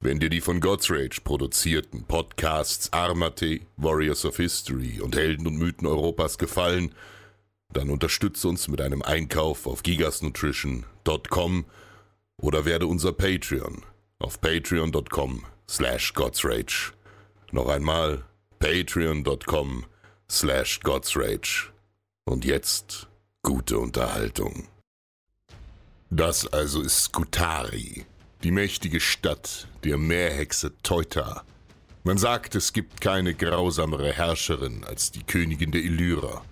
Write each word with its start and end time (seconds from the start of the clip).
wenn 0.00 0.20
dir 0.20 0.30
die 0.30 0.40
von 0.40 0.60
God's 0.60 0.90
Rage 0.90 1.20
produzierten 1.22 2.04
Podcasts 2.04 2.92
Armate, 2.92 3.60
Warriors 3.76 4.24
of 4.24 4.36
History 4.36 5.00
und 5.00 5.16
Helden 5.16 5.46
und 5.46 5.58
Mythen 5.58 5.86
Europas 5.86 6.38
gefallen, 6.38 6.94
dann 7.72 7.90
unterstütze 7.90 8.48
uns 8.48 8.68
mit 8.68 8.80
einem 8.80 9.02
Einkauf 9.02 9.66
auf 9.66 9.82
gigasnutrition.com 9.82 11.64
oder 12.40 12.64
werde 12.64 12.86
unser 12.86 13.12
Patreon 13.12 13.82
auf 14.20 14.40
patreon.com 14.40 15.44
slash 15.68 16.14
godsrage. 16.14 16.92
Noch 17.50 17.68
einmal 17.68 18.24
patreon.com 18.58 19.84
slash 20.30 20.80
godsrage. 20.80 21.72
Und 22.24 22.44
jetzt 22.44 23.08
gute 23.42 23.78
Unterhaltung. 23.78 24.68
Das 26.10 26.46
also 26.46 26.80
ist 26.82 27.04
Skutari, 27.04 28.06
die 28.44 28.52
mächtige 28.52 29.00
Stadt 29.00 29.66
der 29.82 29.98
Meerhexe 29.98 30.72
Teuta. 30.82 31.42
Man 32.04 32.18
sagt, 32.18 32.54
es 32.54 32.72
gibt 32.72 33.00
keine 33.00 33.34
grausamere 33.34 34.12
Herrscherin 34.12 34.84
als 34.84 35.10
die 35.10 35.24
Königin 35.24 35.72
der 35.72 35.82
Illyra. 35.82 36.42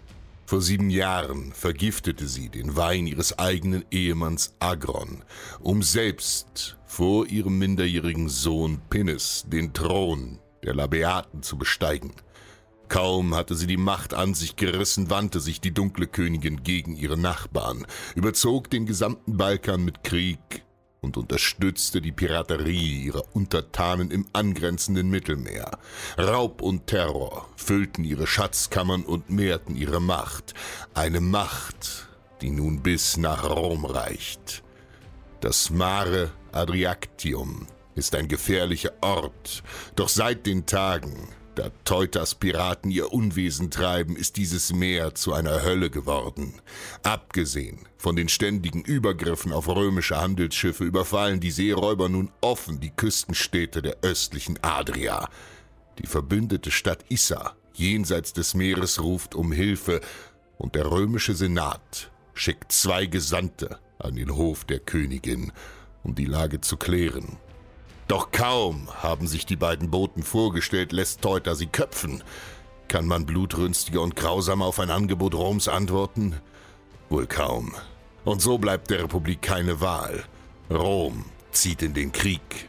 Vor 0.47 0.60
sieben 0.60 0.91
Jahren 0.91 1.52
vergiftete 1.52 2.26
sie 2.26 2.48
den 2.48 2.76
Wein 2.76 3.06
ihres 3.06 3.38
eigenen 3.38 3.84
Ehemanns 3.91 4.54
Agron, 4.58 5.22
um 5.60 5.82
selbst 5.82 6.76
vor 6.86 7.26
ihrem 7.26 7.58
minderjährigen 7.58 8.28
Sohn 8.28 8.80
Pinnes 8.91 9.44
den 9.47 9.72
Thron 9.72 10.41
der 10.64 10.74
Labeaten 10.74 11.42
zu 11.42 11.56
besteigen. 11.56 12.12
Kaum 12.88 13.34
hatte 13.34 13.54
sie 13.54 13.66
die 13.66 13.76
Macht 13.76 14.14
an 14.14 14.34
sich 14.34 14.56
gerissen, 14.56 15.10
wandte 15.10 15.41
sich 15.41 15.60
die 15.60 15.72
dunkle 15.74 16.06
Königin 16.06 16.62
gegen 16.62 16.97
ihre 16.97 17.16
Nachbarn, 17.16 17.86
überzog 18.14 18.70
den 18.70 18.86
gesamten 18.86 19.36
Balkan 19.36 19.84
mit 19.84 20.04
Krieg 20.04 20.66
und 21.06 21.16
unterstützte 21.16 22.00
die 22.00 22.12
Piraterie 22.12 23.04
ihrer 23.04 23.22
Untertanen 23.32 24.10
im 24.10 24.26
angrenzenden 24.32 25.08
Mittelmeer. 25.08 25.78
Raub 26.18 26.60
und 26.60 26.88
Terror 26.88 27.48
füllten 27.56 28.02
ihre 28.02 28.26
Schatzkammern 28.26 29.04
und 29.04 29.30
mehrten 29.30 29.76
ihre 29.76 30.00
Macht. 30.00 30.54
Eine 30.94 31.20
Macht, 31.20 32.08
die 32.42 32.50
nun 32.50 32.82
bis 32.82 33.16
nach 33.16 33.48
Rom 33.48 33.84
reicht. 33.84 34.64
Das 35.40 35.70
Mare 35.70 36.32
Adriactium 36.50 37.68
ist 37.94 38.14
ein 38.16 38.26
gefährlicher 38.26 38.92
Ort, 39.00 39.62
doch 39.94 40.08
seit 40.08 40.44
den 40.44 40.66
Tagen, 40.66 41.28
da 41.56 41.70
Teutas 41.84 42.34
Piraten 42.34 42.90
ihr 42.90 43.12
Unwesen 43.12 43.70
treiben, 43.70 44.14
ist 44.14 44.36
dieses 44.36 44.72
Meer 44.72 45.14
zu 45.14 45.32
einer 45.32 45.62
Hölle 45.62 45.90
geworden. 45.90 46.54
Abgesehen 47.02 47.80
von 47.96 48.14
den 48.14 48.28
ständigen 48.28 48.82
Übergriffen 48.82 49.52
auf 49.52 49.68
römische 49.68 50.20
Handelsschiffe 50.20 50.84
überfallen 50.84 51.40
die 51.40 51.50
Seeräuber 51.50 52.08
nun 52.08 52.30
offen 52.40 52.78
die 52.78 52.90
Küstenstädte 52.90 53.82
der 53.82 53.98
östlichen 54.02 54.58
Adria. 54.62 55.28
Die 55.98 56.06
verbündete 56.06 56.70
Stadt 56.70 57.04
Issa 57.08 57.56
jenseits 57.72 58.32
des 58.32 58.54
Meeres 58.54 59.02
ruft 59.02 59.34
um 59.34 59.50
Hilfe 59.50 60.00
und 60.58 60.74
der 60.74 60.90
römische 60.90 61.34
Senat 61.34 62.10
schickt 62.34 62.70
zwei 62.70 63.06
Gesandte 63.06 63.78
an 63.98 64.16
den 64.16 64.36
Hof 64.36 64.64
der 64.64 64.80
Königin, 64.80 65.52
um 66.02 66.14
die 66.14 66.26
Lage 66.26 66.60
zu 66.60 66.76
klären. 66.76 67.38
Doch 68.08 68.30
kaum 68.30 68.88
haben 69.02 69.26
sich 69.26 69.46
die 69.46 69.56
beiden 69.56 69.90
Boten 69.90 70.22
vorgestellt, 70.22 70.92
lässt 70.92 71.22
Teuter 71.22 71.56
sie 71.56 71.66
köpfen. 71.66 72.22
Kann 72.88 73.06
man 73.06 73.26
blutrünstiger 73.26 74.00
und 74.00 74.14
grausamer 74.14 74.66
auf 74.66 74.78
ein 74.78 74.90
Angebot 74.90 75.34
Roms 75.34 75.66
antworten? 75.66 76.40
Wohl 77.08 77.26
kaum. 77.26 77.74
Und 78.24 78.40
so 78.40 78.58
bleibt 78.58 78.90
der 78.90 79.02
Republik 79.02 79.42
keine 79.42 79.80
Wahl. 79.80 80.24
Rom 80.70 81.24
zieht 81.50 81.82
in 81.82 81.94
den 81.94 82.12
Krieg. 82.12 82.68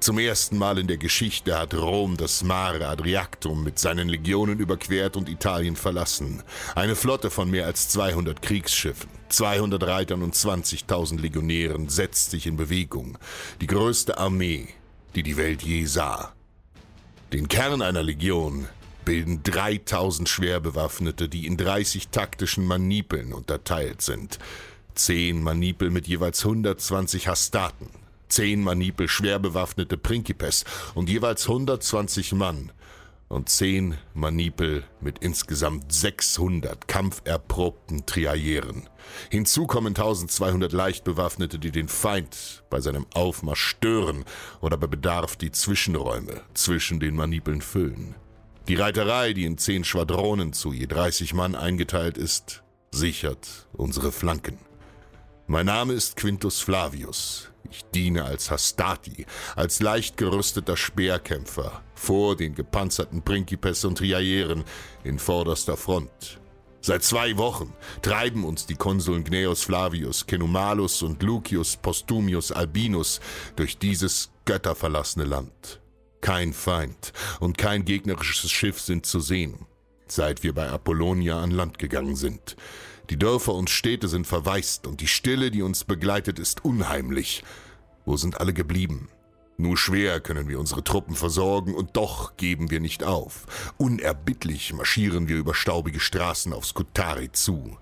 Zum 0.00 0.18
ersten 0.18 0.58
Mal 0.58 0.78
in 0.78 0.86
der 0.86 0.96
Geschichte 0.96 1.58
hat 1.58 1.74
Rom 1.74 2.16
das 2.16 2.44
Mare 2.44 2.86
Adriactum 2.86 3.64
mit 3.64 3.80
seinen 3.80 4.08
Legionen 4.08 4.60
überquert 4.60 5.16
und 5.16 5.28
Italien 5.28 5.74
verlassen. 5.74 6.42
Eine 6.76 6.94
Flotte 6.94 7.30
von 7.30 7.50
mehr 7.50 7.66
als 7.66 7.88
200 7.88 8.40
Kriegsschiffen, 8.40 9.10
200 9.28 9.82
Reitern 9.82 10.22
und 10.22 10.34
20.000 10.34 11.20
Legionären 11.20 11.88
setzt 11.88 12.30
sich 12.30 12.46
in 12.46 12.56
Bewegung. 12.56 13.18
Die 13.60 13.66
größte 13.66 14.18
Armee, 14.18 14.68
die 15.16 15.24
die 15.24 15.36
Welt 15.36 15.62
je 15.62 15.84
sah. 15.84 16.32
Den 17.32 17.48
Kern 17.48 17.82
einer 17.82 18.02
Legion 18.02 18.68
bilden 19.04 19.42
3000 19.42 20.28
Schwerbewaffnete, 20.28 21.28
die 21.28 21.46
in 21.46 21.56
30 21.56 22.08
taktischen 22.08 22.64
Manipeln 22.66 23.32
unterteilt 23.32 24.02
sind. 24.02 24.38
Zehn 24.94 25.42
Manipel 25.42 25.90
mit 25.90 26.06
jeweils 26.06 26.44
120 26.44 27.26
Hastaten, 27.26 27.90
zehn 28.28 28.62
Manipel 28.62 29.08
schwer 29.08 29.38
bewaffnete 29.38 29.96
Principes 29.96 30.64
und 30.94 31.08
jeweils 31.08 31.48
120 31.48 32.32
Mann 32.32 32.72
und 33.28 33.48
zehn 33.48 33.96
Manipel 34.14 34.84
mit 35.00 35.18
insgesamt 35.18 35.92
600 35.92 36.88
kampferprobten 36.88 38.06
Triaieren. 38.06 38.88
Hinzu 39.30 39.66
kommen 39.66 39.88
1200 39.88 40.72
leicht 40.72 41.04
bewaffnete, 41.04 41.58
die 41.58 41.70
den 41.70 41.88
Feind 41.88 42.64
bei 42.70 42.80
seinem 42.80 43.06
Aufmarsch 43.14 43.62
stören 43.62 44.24
oder 44.60 44.76
bei 44.76 44.86
Bedarf 44.86 45.36
die 45.36 45.52
Zwischenräume 45.52 46.40
zwischen 46.54 47.00
den 47.00 47.14
Manipeln 47.14 47.60
füllen. 47.60 48.14
Die 48.66 48.74
Reiterei, 48.74 49.32
die 49.32 49.44
in 49.44 49.56
zehn 49.56 49.84
Schwadronen 49.84 50.52
zu 50.52 50.72
je 50.72 50.86
30 50.86 51.32
Mann 51.34 51.54
eingeteilt 51.54 52.18
ist, 52.18 52.62
sichert 52.90 53.68
unsere 53.72 54.12
Flanken. 54.12 54.67
Mein 55.50 55.64
Name 55.64 55.94
ist 55.94 56.16
Quintus 56.16 56.60
Flavius. 56.60 57.48
Ich 57.70 57.82
diene 57.94 58.22
als 58.24 58.50
Hastati, 58.50 59.24
als 59.56 59.80
leicht 59.80 60.18
gerüsteter 60.18 60.76
Speerkämpfer 60.76 61.82
vor 61.94 62.36
den 62.36 62.54
gepanzerten 62.54 63.22
Principes 63.22 63.82
und 63.86 63.96
Triaieren 63.96 64.62
in 65.04 65.18
vorderster 65.18 65.78
Front. 65.78 66.38
Seit 66.82 67.02
zwei 67.02 67.38
Wochen 67.38 67.72
treiben 68.02 68.44
uns 68.44 68.66
die 68.66 68.74
Konsuln 68.74 69.24
Gnaeus 69.24 69.62
Flavius, 69.62 70.26
Cenumalus 70.28 71.00
und 71.00 71.22
Lucius 71.22 71.78
Postumius 71.78 72.52
Albinus 72.52 73.18
durch 73.56 73.78
dieses 73.78 74.30
götterverlassene 74.44 75.24
Land. 75.24 75.80
Kein 76.20 76.52
Feind 76.52 77.14
und 77.40 77.56
kein 77.56 77.86
gegnerisches 77.86 78.50
Schiff 78.50 78.82
sind 78.82 79.06
zu 79.06 79.18
sehen. 79.20 79.64
seit 80.10 80.42
wir 80.42 80.54
bei 80.54 80.68
Apollonia 80.68 81.40
an 81.40 81.50
Land 81.50 81.78
gegangen 81.78 82.16
sind. 82.16 82.56
Die 83.10 83.18
Dörfer 83.18 83.54
und 83.54 83.70
Städte 83.70 84.06
sind 84.06 84.26
verwaist 84.26 84.86
und 84.86 85.00
die 85.00 85.06
Stille, 85.06 85.50
die 85.50 85.62
uns 85.62 85.84
begleitet, 85.84 86.38
ist 86.38 86.64
unheimlich. 86.64 87.42
Wo 88.04 88.16
sind 88.16 88.40
alle 88.40 88.52
geblieben? 88.52 89.08
Nur 89.56 89.76
schwer 89.76 90.20
können 90.20 90.48
wir 90.48 90.60
unsere 90.60 90.84
Truppen 90.84 91.16
versorgen 91.16 91.74
und 91.74 91.96
doch 91.96 92.36
geben 92.36 92.70
wir 92.70 92.80
nicht 92.80 93.02
auf. 93.02 93.46
Unerbittlich 93.76 94.72
marschieren 94.72 95.26
wir 95.26 95.36
über 95.36 95.54
staubige 95.54 96.00
Straßen 96.00 96.52
auf 96.52 96.66
Skutari 96.66 97.32
zu. 97.32 97.76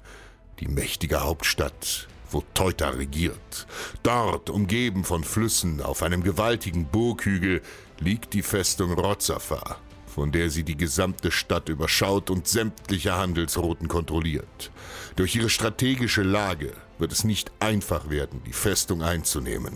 Die 0.61 0.69
mächtige 0.69 1.23
Hauptstadt, 1.23 2.08
wo 2.31 2.43
Teuta 2.55 2.90
regiert. 2.90 3.67
Dort, 4.02 4.49
umgeben 4.49 5.05
von 5.05 5.23
Flüssen, 5.23 5.82
auf 5.82 6.02
einem 6.02 6.23
gewaltigen 6.23 6.87
Burghügel, 6.87 7.62
liegt 7.99 8.32
die 8.32 8.43
Festung 8.43 8.93
Rozafa, 8.93 9.76
von 10.17 10.33
der 10.33 10.49
sie 10.49 10.65
die 10.65 10.79
gesamte 10.79 11.31
Stadt 11.31 11.69
überschaut 11.69 12.31
und 12.31 12.49
sämtliche 12.49 13.15
Handelsrouten 13.17 13.87
kontrolliert. 13.87 14.71
Durch 15.15 15.37
ihre 15.37 15.51
strategische 15.51 16.23
Lage 16.23 16.73
wird 16.99 17.13
es 17.13 17.23
nicht 17.23 17.53
einfach 17.61 18.09
werden, 18.09 18.41
die 18.47 18.55
Festung 18.55 19.03
einzunehmen. 19.03 19.75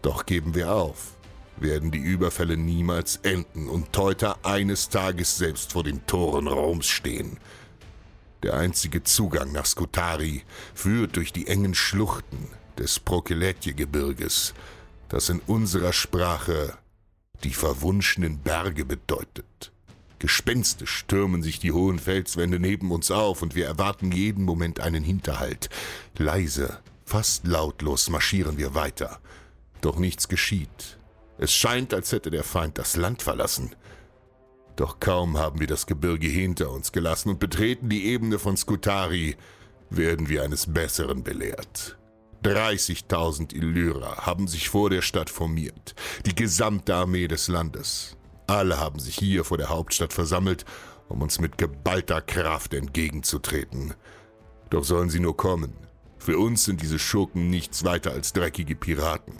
Doch 0.00 0.26
geben 0.26 0.54
wir 0.54 0.72
auf, 0.72 1.16
werden 1.56 1.90
die 1.90 1.98
Überfälle 1.98 2.56
niemals 2.56 3.16
enden 3.24 3.68
und 3.68 3.92
Teuta 3.92 4.36
eines 4.44 4.90
Tages 4.90 5.36
selbst 5.36 5.72
vor 5.72 5.82
den 5.82 6.06
Toren 6.06 6.46
Roms 6.46 6.86
stehen. 6.86 7.38
Der 8.44 8.54
einzige 8.54 9.02
Zugang 9.02 9.50
nach 9.50 9.66
Skutari 9.66 10.44
führt 10.72 11.16
durch 11.16 11.32
die 11.32 11.48
engen 11.48 11.74
Schluchten 11.74 12.46
des 12.78 13.00
Prokeletje-Gebirges, 13.00 14.54
das 15.08 15.30
in 15.30 15.40
unserer 15.48 15.92
Sprache 15.92 16.78
die 17.44 17.52
verwunschenen 17.52 18.38
Berge 18.38 18.84
bedeutet. 18.84 19.72
Gespenstisch 20.18 20.90
stürmen 20.90 21.42
sich 21.42 21.60
die 21.60 21.72
hohen 21.72 21.98
Felswände 21.98 22.58
neben 22.58 22.90
uns 22.90 23.10
auf 23.10 23.42
und 23.42 23.54
wir 23.54 23.66
erwarten 23.66 24.10
jeden 24.10 24.44
Moment 24.44 24.80
einen 24.80 25.04
Hinterhalt. 25.04 25.70
Leise, 26.16 26.80
fast 27.04 27.46
lautlos 27.46 28.10
marschieren 28.10 28.58
wir 28.58 28.74
weiter. 28.74 29.20
Doch 29.80 29.98
nichts 29.98 30.28
geschieht. 30.28 30.98
Es 31.38 31.52
scheint, 31.52 31.94
als 31.94 32.10
hätte 32.10 32.30
der 32.30 32.42
Feind 32.42 32.78
das 32.78 32.96
Land 32.96 33.22
verlassen. 33.22 33.70
Doch 34.74 34.98
kaum 34.98 35.38
haben 35.38 35.60
wir 35.60 35.66
das 35.68 35.86
Gebirge 35.86 36.26
hinter 36.26 36.70
uns 36.70 36.90
gelassen 36.90 37.30
und 37.30 37.38
betreten 37.38 37.88
die 37.88 38.06
Ebene 38.06 38.38
von 38.38 38.56
Skutari, 38.56 39.36
werden 39.90 40.28
wir 40.28 40.42
eines 40.42 40.72
Besseren 40.72 41.22
belehrt. 41.22 41.97
30.000 42.44 43.54
Illyrer 43.54 44.26
haben 44.26 44.46
sich 44.46 44.68
vor 44.68 44.90
der 44.90 45.02
Stadt 45.02 45.28
formiert, 45.28 45.94
die 46.24 46.34
gesamte 46.34 46.94
Armee 46.94 47.26
des 47.26 47.48
Landes. 47.48 48.16
Alle 48.46 48.78
haben 48.78 49.00
sich 49.00 49.16
hier 49.16 49.44
vor 49.44 49.58
der 49.58 49.68
Hauptstadt 49.68 50.12
versammelt, 50.12 50.64
um 51.08 51.20
uns 51.20 51.40
mit 51.40 51.58
geballter 51.58 52.20
Kraft 52.20 52.74
entgegenzutreten. 52.74 53.94
Doch 54.70 54.84
sollen 54.84 55.10
sie 55.10 55.20
nur 55.20 55.36
kommen. 55.36 55.74
Für 56.18 56.38
uns 56.38 56.64
sind 56.64 56.82
diese 56.82 56.98
Schurken 56.98 57.50
nichts 57.50 57.84
weiter 57.84 58.12
als 58.12 58.32
dreckige 58.32 58.76
Piraten. 58.76 59.34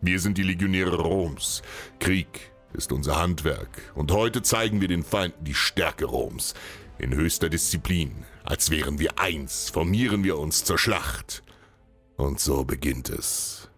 Wir 0.00 0.20
sind 0.20 0.38
die 0.38 0.42
Legionäre 0.42 0.96
Roms. 0.96 1.62
Krieg 1.98 2.52
ist 2.74 2.92
unser 2.92 3.16
Handwerk. 3.16 3.92
Und 3.94 4.12
heute 4.12 4.42
zeigen 4.42 4.80
wir 4.80 4.88
den 4.88 5.02
Feinden 5.02 5.44
die 5.44 5.54
Stärke 5.54 6.04
Roms. 6.04 6.54
In 6.98 7.14
höchster 7.14 7.48
Disziplin. 7.48 8.24
Als 8.44 8.70
wären 8.70 8.98
wir 8.98 9.18
eins, 9.18 9.70
formieren 9.70 10.22
wir 10.24 10.38
uns 10.38 10.64
zur 10.64 10.78
Schlacht. 10.78 11.42
Und 12.16 12.40
so 12.40 12.64
beginnt 12.64 13.10
es. 13.10 13.68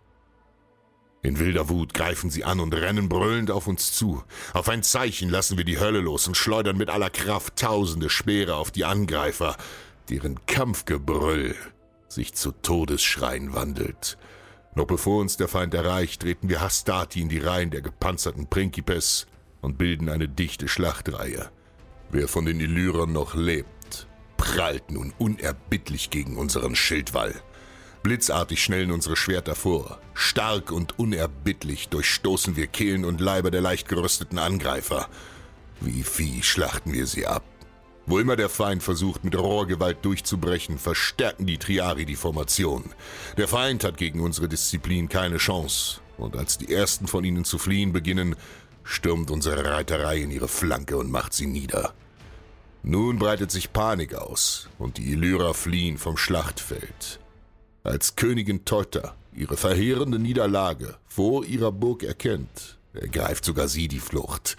In 1.23 1.41
wilder 1.41 1.69
Wut 1.69 1.95
greifen 1.95 2.31
sie 2.31 2.45
an 2.45 2.61
und 2.61 2.73
rennen 2.73 3.09
brüllend 3.09 3.51
auf 3.51 3.67
uns 3.67 3.93
zu. 3.93 4.23
Auf 4.55 4.69
ein 4.69 4.83
Zeichen 4.83 5.29
lassen 5.29 5.59
wir 5.59 5.65
die 5.65 5.81
Hölle 5.81 6.01
los 6.01 6.29
und 6.29 6.37
schleudern 6.37 6.77
mit 6.77 6.91
aller 6.91 7.11
Kraft 7.11 7.57
tausende 7.57 8.09
Speere 8.09 8.55
auf 8.55 8.71
die 8.71 8.85
Angreifer, 8.85 9.57
deren 10.09 10.47
Kampfgebrüll 10.47 11.57
sich 12.09 12.35
zu 12.35 12.53
Todesschreien 12.53 13.53
wandelt. 13.53 14.17
Noch 14.75 14.87
bevor 14.87 15.21
uns 15.21 15.37
der 15.37 15.49
Feind 15.49 15.75
erreicht, 15.75 16.23
treten 16.23 16.49
wir 16.49 16.61
Hastati 16.61 17.21
in 17.21 17.29
die 17.29 17.41
Reihen 17.41 17.71
der 17.71 17.83
gepanzerten 17.83 18.47
Principes 18.47 19.27
und 19.61 19.77
bilden 19.77 20.09
eine 20.09 20.29
dichte 20.29 20.69
Schlachtreihe. 20.69 21.51
Wer 22.11 22.29
von 22.29 22.47
den 22.47 22.61
Illyrern 22.61 23.13
noch 23.13 23.35
lebt, 23.35 24.07
prallt 24.37 24.91
nun 24.91 25.13
unerbittlich 25.19 26.11
gegen 26.11 26.37
unseren 26.37 26.77
Schildwall. 26.77 27.35
Blitzartig 28.03 28.63
schnellen 28.63 28.93
unsere 28.93 29.17
Schwerter 29.17 29.55
vor. 29.55 29.99
Stark 30.15 30.71
und 30.71 30.99
unerbittlich 30.99 31.89
durchstoßen 31.89 32.57
wir 32.57 32.67
Kehlen 32.67 33.05
und 33.05 33.21
Leiber 33.21 33.51
der 33.51 33.61
leicht 33.61 33.89
gerüsteten 33.89 34.39
Angreifer. 34.39 35.09
Wie 35.81 36.03
Vieh 36.03 36.43
schlachten 36.43 36.93
wir 36.93 37.07
sie 37.07 37.27
ab. 37.27 37.43
Wo 38.07 38.19
immer 38.19 38.37
der 38.37 38.49
Feind 38.49 38.83
versucht, 38.83 39.23
mit 39.23 39.37
Rohrgewalt 39.37 40.03
durchzubrechen, 40.03 40.79
verstärken 40.79 41.47
die 41.47 41.59
Triari 41.59 42.07
die 42.07 42.17
Formation. 42.17 42.85
Der 43.37 43.49
Feind 43.49 43.85
hat 43.85 43.99
gegen 43.99 44.21
unsere 44.21 44.49
Disziplin 44.49 45.09
keine 45.09 45.37
Chance. 45.37 46.01
Und 46.17 46.35
als 46.35 46.57
die 46.57 46.73
ersten 46.73 47.07
von 47.07 47.23
ihnen 47.23 47.45
zu 47.45 47.59
fliehen 47.59 47.93
beginnen, 47.93 48.35
stürmt 48.83 49.31
unsere 49.31 49.65
Reiterei 49.71 50.23
in 50.23 50.31
ihre 50.31 50.49
Flanke 50.49 50.97
und 50.97 51.11
macht 51.11 51.35
sie 51.35 51.47
nieder. 51.47 51.93
Nun 52.83 53.19
breitet 53.19 53.51
sich 53.51 53.73
Panik 53.73 54.15
aus 54.15 54.69
und 54.79 54.97
die 54.97 55.13
Illyrer 55.13 55.53
fliehen 55.53 55.99
vom 55.99 56.17
Schlachtfeld. 56.17 57.21
Als 57.89 58.17
Königin 58.17 58.67
Teuta 58.67 59.15
ihre 59.35 59.57
verheerende 59.57 60.19
Niederlage 60.19 60.97
vor 61.07 61.47
ihrer 61.47 61.73
Burg 61.73 62.03
erkennt, 62.03 62.77
ergreift 62.93 63.47
sogar 63.47 63.67
sie 63.67 63.89
die 63.89 63.99
Flucht. 63.99 64.59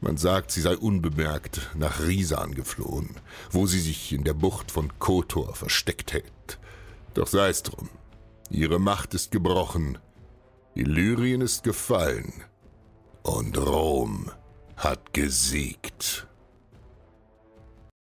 Man 0.00 0.16
sagt, 0.16 0.50
sie 0.50 0.62
sei 0.62 0.74
unbemerkt 0.74 1.68
nach 1.74 2.00
Risan 2.00 2.54
geflohen, 2.54 3.10
wo 3.50 3.66
sie 3.66 3.80
sich 3.80 4.14
in 4.14 4.24
der 4.24 4.32
Bucht 4.32 4.70
von 4.70 4.98
Kotor 4.98 5.54
versteckt 5.54 6.14
hält. 6.14 6.58
Doch 7.12 7.26
sei 7.26 7.50
es 7.50 7.64
drum. 7.64 7.90
Ihre 8.48 8.78
Macht 8.78 9.12
ist 9.12 9.30
gebrochen, 9.30 9.98
Illyrien 10.74 11.42
ist 11.42 11.64
gefallen 11.64 12.32
und 13.24 13.58
Rom 13.58 14.30
hat 14.78 15.12
gesiegt. 15.12 16.26